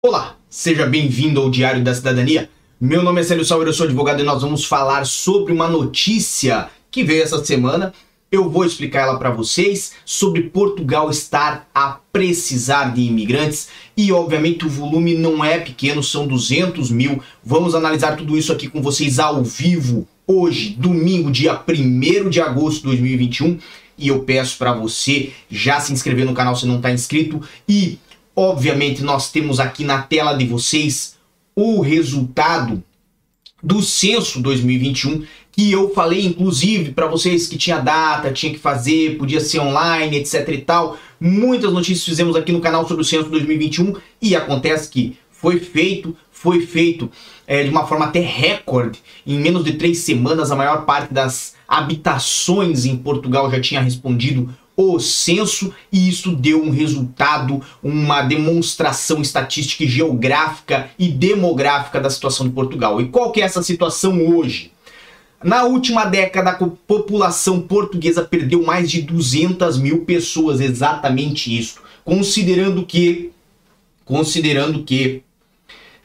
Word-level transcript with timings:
Olá, 0.00 0.36
seja 0.48 0.86
bem-vindo 0.86 1.40
ao 1.40 1.50
Diário 1.50 1.82
da 1.82 1.92
Cidadania. 1.92 2.48
Meu 2.80 3.02
nome 3.02 3.20
é 3.20 3.24
Célio 3.24 3.44
Salveiro, 3.44 3.70
eu 3.70 3.74
sou 3.74 3.84
advogado 3.84 4.20
e 4.20 4.24
nós 4.24 4.42
vamos 4.42 4.64
falar 4.64 5.04
sobre 5.04 5.52
uma 5.52 5.66
notícia 5.66 6.68
que 6.88 7.02
veio 7.02 7.24
essa 7.24 7.44
semana. 7.44 7.92
Eu 8.30 8.48
vou 8.48 8.64
explicar 8.64 9.08
ela 9.08 9.18
para 9.18 9.32
vocês 9.32 9.94
sobre 10.04 10.42
Portugal 10.42 11.10
estar 11.10 11.68
a 11.74 11.98
precisar 12.12 12.94
de 12.94 13.00
imigrantes 13.00 13.70
e, 13.96 14.12
obviamente, 14.12 14.64
o 14.64 14.70
volume 14.70 15.16
não 15.16 15.44
é 15.44 15.58
pequeno, 15.58 16.00
são 16.00 16.28
200 16.28 16.92
mil. 16.92 17.20
Vamos 17.42 17.74
analisar 17.74 18.16
tudo 18.16 18.38
isso 18.38 18.52
aqui 18.52 18.68
com 18.68 18.80
vocês 18.80 19.18
ao 19.18 19.42
vivo 19.42 20.06
hoje, 20.28 20.76
domingo, 20.78 21.28
dia 21.28 21.60
1 21.68 22.30
de 22.30 22.40
agosto 22.40 22.82
de 22.82 22.86
2021. 22.86 23.58
E 23.98 24.06
eu 24.06 24.20
peço 24.20 24.58
para 24.58 24.72
você 24.72 25.32
já 25.50 25.80
se 25.80 25.92
inscrever 25.92 26.24
no 26.24 26.34
canal 26.34 26.54
se 26.54 26.66
não 26.66 26.76
está 26.76 26.92
inscrito 26.92 27.42
e 27.68 27.98
Obviamente, 28.40 29.02
nós 29.02 29.32
temos 29.32 29.58
aqui 29.58 29.82
na 29.82 30.00
tela 30.00 30.32
de 30.32 30.46
vocês 30.46 31.16
o 31.56 31.80
resultado 31.80 32.80
do 33.60 33.82
censo 33.82 34.40
2021, 34.40 35.24
que 35.50 35.72
eu 35.72 35.92
falei 35.92 36.24
inclusive 36.24 36.92
para 36.92 37.08
vocês 37.08 37.48
que 37.48 37.58
tinha 37.58 37.80
data, 37.80 38.30
tinha 38.30 38.52
que 38.52 38.60
fazer, 38.60 39.18
podia 39.18 39.40
ser 39.40 39.58
online, 39.58 40.18
etc 40.18 40.48
e 40.50 40.58
tal. 40.58 40.96
Muitas 41.20 41.72
notícias 41.72 42.04
fizemos 42.04 42.36
aqui 42.36 42.52
no 42.52 42.60
canal 42.60 42.86
sobre 42.86 43.02
o 43.02 43.04
censo 43.04 43.28
2021 43.28 43.96
e 44.22 44.36
acontece 44.36 44.88
que 44.88 45.18
foi 45.32 45.58
feito, 45.58 46.16
foi 46.30 46.60
feito 46.60 47.10
é, 47.44 47.64
de 47.64 47.70
uma 47.70 47.88
forma 47.88 48.04
até 48.04 48.20
recorde. 48.20 49.00
Em 49.26 49.36
menos 49.36 49.64
de 49.64 49.72
três 49.72 49.98
semanas, 49.98 50.52
a 50.52 50.54
maior 50.54 50.84
parte 50.84 51.12
das 51.12 51.56
habitações 51.66 52.84
em 52.84 52.96
Portugal 52.96 53.50
já 53.50 53.60
tinha 53.60 53.80
respondido 53.80 54.48
o 54.80 55.00
censo 55.00 55.74
e 55.90 56.08
isso 56.08 56.36
deu 56.36 56.62
um 56.62 56.70
resultado, 56.70 57.60
uma 57.82 58.22
demonstração 58.22 59.20
estatística 59.20 59.82
e 59.82 59.88
geográfica 59.88 60.88
e 60.96 61.08
demográfica 61.08 62.00
da 62.00 62.08
situação 62.08 62.46
de 62.46 62.54
Portugal. 62.54 63.00
E 63.00 63.08
qual 63.08 63.32
que 63.32 63.40
é 63.40 63.44
essa 63.44 63.60
situação 63.60 64.24
hoje? 64.24 64.70
Na 65.42 65.64
última 65.64 66.04
década, 66.04 66.50
a 66.50 66.54
população 66.54 67.60
portuguesa 67.60 68.22
perdeu 68.22 68.62
mais 68.62 68.88
de 68.88 69.02
200 69.02 69.78
mil 69.78 70.04
pessoas, 70.04 70.60
exatamente 70.60 71.58
isso. 71.58 71.80
Considerando 72.04 72.86
que, 72.86 73.32
considerando 74.04 74.84
que 74.84 75.22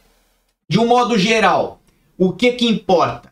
De 0.66 0.78
um 0.78 0.86
modo 0.86 1.18
geral, 1.18 1.78
o 2.16 2.32
que 2.32 2.52
que 2.52 2.66
importa? 2.66 3.30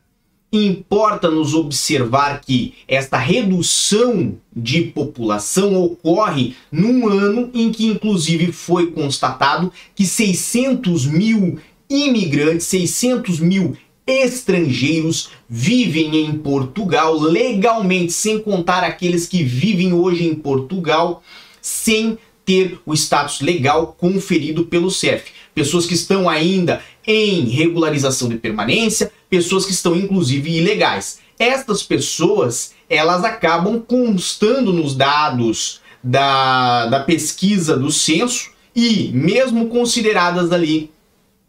Importa 0.52 1.30
nos 1.30 1.54
observar 1.54 2.42
que 2.42 2.74
esta 2.86 3.16
redução 3.16 4.36
de 4.54 4.82
população 4.82 5.82
ocorre 5.82 6.54
num 6.70 7.08
ano 7.08 7.50
em 7.54 7.72
que, 7.72 7.86
inclusive, 7.86 8.52
foi 8.52 8.92
constatado 8.92 9.72
que 9.94 10.06
600 10.06 11.06
mil 11.06 11.58
imigrantes, 11.88 12.66
600 12.66 13.40
mil 13.40 13.76
estrangeiros 14.06 15.30
vivem 15.48 16.24
em 16.24 16.38
Portugal 16.38 17.18
legalmente, 17.18 18.12
sem 18.12 18.38
contar 18.38 18.84
aqueles 18.84 19.26
que 19.26 19.42
vivem 19.42 19.92
hoje 19.92 20.26
em 20.26 20.34
Portugal 20.34 21.22
sem 21.60 22.18
ter 22.44 22.78
o 22.84 22.92
status 22.92 23.40
legal 23.40 23.96
conferido 23.98 24.66
pelo 24.66 24.90
CEF. 24.90 25.32
Pessoas 25.54 25.86
que 25.86 25.94
estão 25.94 26.28
ainda 26.28 26.82
em 27.06 27.46
regularização 27.48 28.28
de 28.28 28.36
permanência, 28.36 29.10
pessoas 29.30 29.64
que 29.64 29.72
estão 29.72 29.96
inclusive 29.96 30.50
ilegais. 30.50 31.20
Estas 31.38 31.82
pessoas, 31.82 32.74
elas 32.88 33.24
acabam 33.24 33.80
constando 33.80 34.72
nos 34.72 34.94
dados 34.94 35.80
da, 36.02 36.86
da 36.86 37.00
pesquisa 37.00 37.76
do 37.76 37.90
censo 37.90 38.50
e, 38.76 39.10
mesmo 39.14 39.68
consideradas 39.68 40.52
ali, 40.52 40.90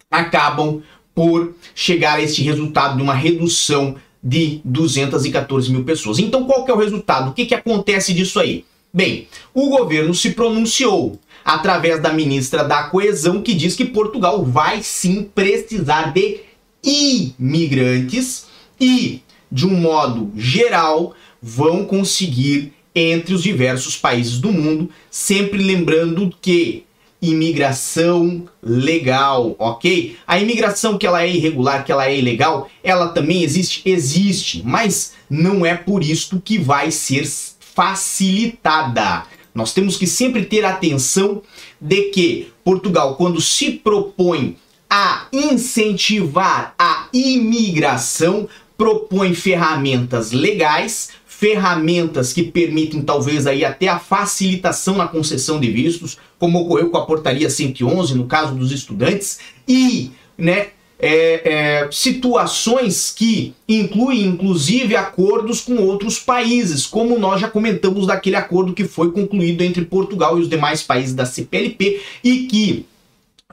acabam 0.10 0.82
por 1.16 1.56
chegar 1.74 2.18
a 2.18 2.22
este 2.22 2.44
resultado 2.44 2.98
de 2.98 3.02
uma 3.02 3.14
redução 3.14 3.96
de 4.22 4.60
214 4.66 5.72
mil 5.72 5.84
pessoas. 5.84 6.20
Então, 6.20 6.46
qual 6.46 6.66
que 6.66 6.72
é 6.72 6.74
o 6.74 6.78
resultado? 6.78 7.32
O 7.32 7.34
que, 7.34 7.46
que 7.46 7.56
acontece 7.56 8.14
disso 8.14 8.40
aí? 8.40 8.66
Bem, 8.94 9.28
o 9.54 9.70
governo 9.70 10.14
se 10.14 10.32
pronunciou 10.32 11.20
através 11.44 12.02
da 12.02 12.12
ministra 12.12 12.64
da 12.64 12.84
Coesão, 12.84 13.42
que 13.42 13.54
diz 13.54 13.76
que 13.76 13.86
Portugal 13.86 14.44
vai 14.44 14.82
sim 14.82 15.24
precisar 15.24 16.12
de 16.12 16.40
imigrantes 16.84 18.48
e, 18.80 19.22
de 19.52 19.66
um 19.68 19.76
modo 19.76 20.32
geral, 20.36 21.14
vão 21.42 21.86
conseguir 21.86 22.74
entre 22.96 23.34
os 23.34 23.44
diversos 23.44 23.98
países 23.98 24.40
do 24.40 24.52
mundo, 24.52 24.90
sempre 25.12 25.62
lembrando 25.62 26.34
que 26.42 26.86
imigração 27.22 28.48
legal, 28.62 29.56
ok? 29.58 30.18
A 30.28 30.40
imigração 30.40 30.98
que 30.98 31.08
ela 31.08 31.24
é 31.24 31.30
irregular, 31.30 31.84
que 31.84 31.92
ela 31.92 32.08
é 32.08 32.18
ilegal, 32.18 32.70
ela 32.84 33.10
também 33.10 33.44
existe? 33.44 33.82
Existe, 33.86 34.62
mas 34.66 35.14
não 35.30 35.66
é 35.66 35.76
por 35.76 36.04
isso 36.04 36.42
que 36.44 36.58
vai 36.58 36.92
ser 36.92 37.26
facilitada. 37.60 39.24
Nós 39.54 39.74
temos 39.74 39.98
que 39.98 40.06
sempre 40.06 40.46
ter 40.46 40.66
atenção 40.66 41.42
de 41.80 42.10
que 42.12 42.52
Portugal, 42.64 43.16
quando 43.16 43.40
se 43.40 43.72
propõe 43.72 44.58
a 44.90 45.28
incentivar 45.32 46.76
a 46.78 47.08
imigração, 47.14 48.48
propõe 48.78 49.34
ferramentas 49.34 50.32
legais, 50.32 51.10
ferramentas 51.38 52.32
que 52.32 52.44
permitem 52.44 53.02
talvez 53.02 53.46
aí 53.46 53.66
até 53.66 53.90
a 53.90 54.00
facilitação 54.00 54.96
na 54.96 55.08
concessão 55.08 55.60
de 55.60 55.70
vistos, 55.70 56.18
como 56.40 56.60
ocorreu 56.60 56.90
com 56.90 56.98
a 56.98 57.06
portaria 57.06 57.50
111 57.50 58.16
no 58.16 58.26
caso 58.26 58.56
dos 58.56 58.72
estudantes 58.72 59.40
e, 59.68 60.12
né, 60.38 60.68
é, 60.98 61.82
é, 61.84 61.92
situações 61.92 63.12
que 63.12 63.54
incluem 63.68 64.24
inclusive 64.24 64.96
acordos 64.96 65.60
com 65.60 65.76
outros 65.76 66.18
países, 66.18 66.86
como 66.88 67.20
nós 67.20 67.42
já 67.42 67.50
comentamos 67.50 68.08
daquele 68.08 68.38
acordo 68.38 68.74
que 68.74 68.86
foi 68.86 69.12
concluído 69.12 69.62
entre 69.62 69.84
Portugal 69.84 70.38
e 70.38 70.42
os 70.42 70.50
demais 70.50 70.84
países 70.84 71.14
da 71.14 71.26
CPLP 71.26 72.02
e 72.24 72.46
que 72.46 72.86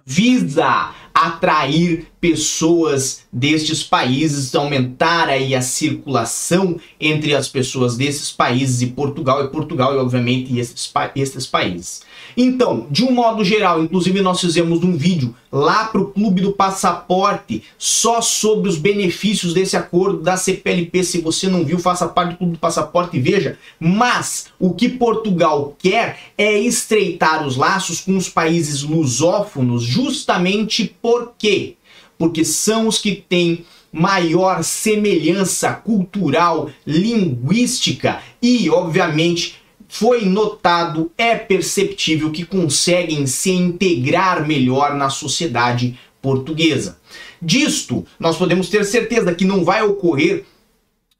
visa 0.06 0.94
atrair 1.12 2.06
pessoas 2.22 3.22
destes 3.32 3.82
países, 3.82 4.54
aumentar 4.54 5.28
aí 5.28 5.56
a 5.56 5.60
circulação 5.60 6.78
entre 7.00 7.34
as 7.34 7.48
pessoas 7.48 7.96
desses 7.96 8.30
países 8.30 8.80
e 8.80 8.86
Portugal, 8.86 9.44
e 9.44 9.48
Portugal 9.48 9.92
e 9.92 9.98
obviamente 9.98 10.56
esses, 10.56 10.92
esses 11.16 11.48
países. 11.48 12.02
Então, 12.36 12.86
de 12.88 13.02
um 13.02 13.10
modo 13.10 13.44
geral, 13.44 13.82
inclusive 13.82 14.22
nós 14.22 14.40
fizemos 14.40 14.84
um 14.84 14.96
vídeo 14.96 15.34
lá 15.50 15.86
para 15.86 16.00
o 16.00 16.12
Clube 16.12 16.42
do 16.42 16.52
Passaporte 16.52 17.64
só 17.76 18.20
sobre 18.20 18.68
os 18.68 18.78
benefícios 18.78 19.52
desse 19.52 19.76
acordo 19.76 20.22
da 20.22 20.36
CPLP. 20.36 21.02
Se 21.02 21.20
você 21.20 21.48
não 21.48 21.64
viu, 21.64 21.80
faça 21.80 22.06
parte 22.06 22.30
do 22.30 22.36
Clube 22.36 22.52
do 22.52 22.58
Passaporte 22.60 23.16
e 23.16 23.20
veja. 23.20 23.58
Mas 23.80 24.46
o 24.60 24.72
que 24.72 24.88
Portugal 24.88 25.74
quer 25.76 26.20
é 26.38 26.56
estreitar 26.56 27.44
os 27.44 27.56
laços 27.56 28.00
com 28.00 28.16
os 28.16 28.28
países 28.28 28.84
lusófonos, 28.84 29.82
justamente 29.82 30.94
por 31.02 31.32
quê? 31.36 31.74
Porque 32.18 32.44
são 32.44 32.86
os 32.88 32.98
que 32.98 33.12
têm 33.12 33.64
maior 33.92 34.62
semelhança 34.64 35.72
cultural, 35.72 36.70
linguística 36.86 38.22
e, 38.40 38.70
obviamente, 38.70 39.56
foi 39.88 40.24
notado, 40.24 41.12
é 41.18 41.34
perceptível 41.34 42.30
que 42.30 42.46
conseguem 42.46 43.26
se 43.26 43.50
integrar 43.50 44.46
melhor 44.46 44.94
na 44.94 45.10
sociedade 45.10 45.98
portuguesa. 46.22 46.98
Disto, 47.40 48.06
nós 48.18 48.36
podemos 48.36 48.70
ter 48.70 48.84
certeza 48.84 49.34
que 49.34 49.44
não 49.44 49.64
vai 49.64 49.82
ocorrer 49.82 50.44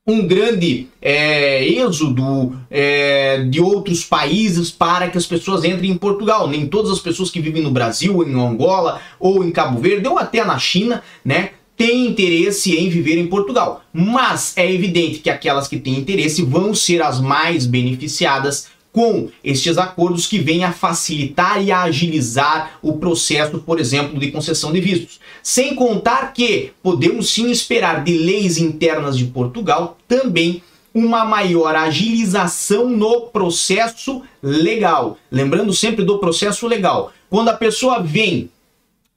um 0.07 0.27
grande 0.27 0.89
é, 1.01 1.65
êxodo 1.65 2.59
é, 2.69 3.45
de 3.45 3.61
outros 3.61 4.05
países 4.05 4.71
para 4.71 5.09
que 5.09 5.17
as 5.17 5.27
pessoas 5.27 5.65
entrem 5.65 5.91
em 5.91 5.97
Portugal. 5.97 6.49
Nem 6.49 6.67
todas 6.67 6.91
as 6.91 6.99
pessoas 6.99 7.31
que 7.31 7.41
vivem 7.41 7.63
no 7.63 7.71
Brasil, 7.71 8.23
em 8.25 8.35
Angola 8.35 9.01
ou 9.21 9.45
em 9.45 9.53
Cabo 9.53 9.81
Verde 9.81 10.09
ou 10.09 10.19
até 10.19 10.45
na 10.45 10.59
China, 10.59 11.03
né, 11.25 11.51
têm 11.77 12.09
interesse 12.09 12.77
em 12.77 12.89
viver 12.89 13.17
em 13.17 13.29
Portugal. 13.29 13.85
Mas 13.93 14.55
é 14.57 14.71
evidente 14.71 15.21
que 15.21 15.31
aquelas 15.31 15.69
que 15.69 15.79
têm 15.79 15.99
interesse 15.99 16.43
vão 16.43 16.75
ser 16.75 17.01
as 17.01 17.21
mais 17.21 17.65
beneficiadas 17.65 18.69
com 18.93 19.29
estes 19.43 19.79
acordos 19.79 20.27
que 20.27 20.39
vêm 20.39 20.65
a 20.65 20.73
facilitar 20.73 21.63
e 21.65 21.73
a 21.73 21.83
agilizar 21.83 22.79
o 22.83 22.99
processo, 22.99 23.59
por 23.59 23.81
exemplo, 23.81 24.21
de 24.21 24.31
concessão 24.31 24.71
de 24.71 24.81
vistos. 24.81 25.19
Sem 25.43 25.75
contar 25.75 26.33
que 26.35 26.73
podemos 26.83 27.31
sim 27.31 27.51
esperar 27.51 28.05
de 28.05 28.17
leis 28.19 28.59
internas 28.59 29.17
de 29.17 29.25
Portugal 29.25 29.97
também 30.07 30.63
uma 30.95 31.25
maior 31.25 31.75
agilização 31.75 32.91
no 32.91 33.23
processo 33.23 34.23
legal. 34.43 35.17
Lembrando 35.31 35.73
sempre 35.73 36.05
do 36.05 36.19
processo 36.19 36.67
legal. 36.67 37.13
Quando 37.31 37.49
a 37.49 37.55
pessoa 37.55 38.03
vem 38.03 38.51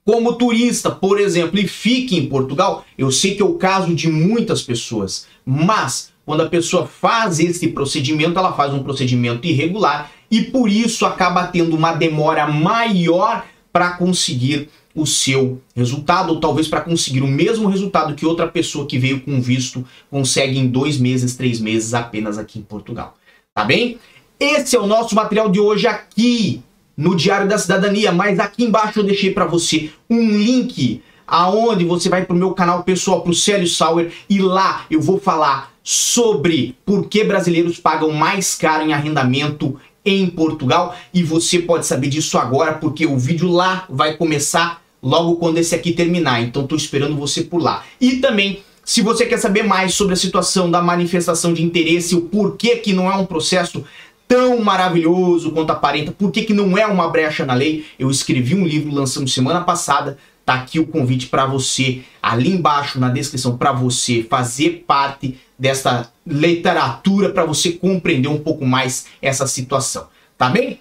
como 0.05 0.33
turista, 0.33 0.89
por 0.89 1.19
exemplo, 1.19 1.59
e 1.59 1.67
fica 1.67 2.15
em 2.15 2.27
Portugal, 2.27 2.85
eu 2.97 3.11
sei 3.11 3.35
que 3.35 3.41
é 3.41 3.45
o 3.45 3.55
caso 3.55 3.93
de 3.93 4.07
muitas 4.07 4.61
pessoas, 4.61 5.27
mas 5.43 6.13
quando 6.25 6.41
a 6.41 6.49
pessoa 6.49 6.87
faz 6.87 7.39
esse 7.39 7.67
procedimento, 7.67 8.39
ela 8.39 8.53
faz 8.53 8.73
um 8.73 8.83
procedimento 8.83 9.45
irregular 9.45 10.11
e 10.29 10.41
por 10.41 10.69
isso 10.69 11.05
acaba 11.05 11.47
tendo 11.47 11.75
uma 11.75 11.93
demora 11.93 12.47
maior 12.47 13.45
para 13.71 13.91
conseguir 13.91 14.69
o 14.95 15.05
seu 15.05 15.61
resultado, 15.75 16.29
ou 16.29 16.39
talvez 16.39 16.69
para 16.69 16.79
conseguir 16.81 17.21
o 17.21 17.27
mesmo 17.27 17.67
resultado 17.67 18.15
que 18.15 18.25
outra 18.25 18.47
pessoa 18.47 18.87
que 18.87 18.97
veio 18.97 19.19
com 19.19 19.41
visto 19.41 19.85
consegue 20.09 20.57
em 20.57 20.67
dois 20.67 20.97
meses, 20.97 21.35
três 21.35 21.59
meses 21.59 21.93
apenas 21.93 22.37
aqui 22.37 22.59
em 22.59 22.63
Portugal. 22.63 23.15
Tá 23.53 23.65
bem? 23.65 23.99
Esse 24.39 24.75
é 24.75 24.79
o 24.79 24.87
nosso 24.87 25.13
material 25.13 25.49
de 25.49 25.59
hoje 25.59 25.85
aqui 25.85 26.63
no 26.95 27.13
Diário 27.13 27.47
da 27.47 27.57
Cidadania, 27.57 28.13
mas 28.13 28.39
aqui 28.39 28.63
embaixo 28.63 28.99
eu 28.99 29.03
deixei 29.03 29.31
para 29.31 29.45
você 29.45 29.91
um 30.09 30.37
link 30.37 31.03
aonde 31.27 31.83
você 31.83 32.07
vai 32.07 32.23
para 32.25 32.33
o 32.33 32.39
meu 32.39 32.53
canal 32.53 32.83
pessoal, 32.83 33.21
para 33.21 33.31
o 33.31 33.35
Célio 33.35 33.67
Sauer, 33.67 34.13
e 34.29 34.39
lá 34.39 34.85
eu 34.89 35.01
vou 35.01 35.19
falar 35.19 35.74
sobre 35.87 36.75
por 36.83 37.07
que 37.07 37.23
brasileiros 37.23 37.77
pagam 37.77 38.11
mais 38.11 38.55
caro 38.55 38.83
em 38.83 38.91
arrendamento 38.91 39.79
em 40.03 40.25
Portugal 40.25 40.95
e 41.13 41.21
você 41.21 41.59
pode 41.59 41.85
saber 41.85 42.07
disso 42.07 42.39
agora 42.39 42.73
porque 42.73 43.05
o 43.05 43.19
vídeo 43.19 43.47
lá 43.47 43.85
vai 43.87 44.17
começar 44.17 44.81
logo 45.01 45.35
quando 45.35 45.59
esse 45.59 45.75
aqui 45.75 45.91
terminar. 45.91 46.41
Então 46.41 46.63
estou 46.63 46.75
esperando 46.75 47.15
você 47.15 47.43
por 47.43 47.61
lá. 47.61 47.83
E 48.01 48.15
também 48.15 48.63
se 48.83 49.03
você 49.03 49.27
quer 49.27 49.37
saber 49.37 49.61
mais 49.61 49.93
sobre 49.93 50.15
a 50.15 50.17
situação 50.17 50.71
da 50.71 50.81
manifestação 50.81 51.53
de 51.53 51.63
interesse, 51.63 52.15
o 52.15 52.21
porquê 52.21 52.77
que 52.77 52.91
não 52.91 53.11
é 53.11 53.15
um 53.15 53.25
processo 53.25 53.83
tão 54.27 54.59
maravilhoso 54.63 55.51
quanto 55.51 55.69
aparenta, 55.69 56.11
por 56.11 56.31
que, 56.31 56.41
que 56.41 56.53
não 56.53 56.75
é 56.75 56.87
uma 56.87 57.07
brecha 57.09 57.45
na 57.45 57.53
lei, 57.53 57.85
eu 57.99 58.09
escrevi 58.09 58.55
um 58.55 58.65
livro 58.65 58.91
lançando 58.91 59.29
semana 59.29 59.61
passada, 59.61 60.17
tá 60.45 60.53
aqui 60.55 60.79
o 60.79 60.85
convite 60.85 61.27
para 61.27 61.45
você, 61.45 62.03
ali 62.21 62.51
embaixo 62.51 62.99
na 62.99 63.09
descrição, 63.09 63.57
para 63.57 63.71
você 63.71 64.23
fazer 64.29 64.83
parte 64.87 65.39
dessa 65.57 66.11
literatura, 66.25 67.29
para 67.29 67.43
você 67.43 67.71
compreender 67.71 68.27
um 68.27 68.39
pouco 68.39 68.65
mais 68.65 69.07
essa 69.21 69.47
situação, 69.47 70.07
tá 70.37 70.49
bem? 70.49 70.79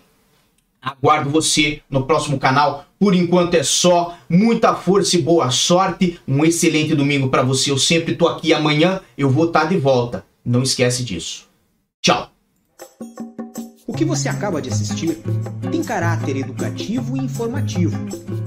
Aguardo 0.85 1.31
você 1.31 1.81
no 1.89 2.05
próximo 2.05 2.39
canal. 2.39 2.85
Por 2.99 3.15
enquanto 3.15 3.55
é 3.55 3.63
só. 3.63 4.19
Muita 4.29 4.75
força 4.75 5.17
e 5.17 5.23
boa 5.23 5.51
sorte. 5.51 6.21
Um 6.29 6.45
excelente 6.45 6.95
domingo 6.95 7.29
para 7.29 7.43
você. 7.43 7.71
Eu 7.71 7.79
sempre 7.79 8.15
tô 8.15 8.29
aqui. 8.29 8.53
Amanhã 8.53 9.01
eu 9.17 9.31
vou 9.31 9.47
estar 9.47 9.61
tá 9.61 9.67
de 9.67 9.79
volta. 9.79 10.27
Não 10.45 10.63
esquece 10.63 11.03
disso. 11.03 11.49
Tchau. 12.03 12.31
O 13.87 13.95
que 13.95 14.05
você 14.05 14.29
acaba 14.29 14.61
de 14.61 14.69
assistir 14.69 15.19
tem 15.71 15.83
caráter 15.83 16.37
educativo 16.37 17.17
e 17.17 17.21
informativo. 17.21 17.97